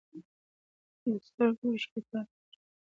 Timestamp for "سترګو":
1.25-1.65